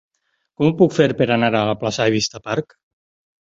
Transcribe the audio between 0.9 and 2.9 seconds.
fer per anar a la plaça de Vista Park?